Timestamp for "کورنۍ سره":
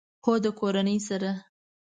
0.59-1.29